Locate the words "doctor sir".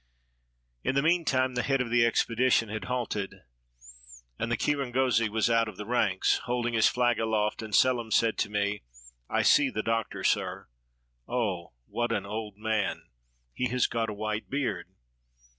9.83-10.69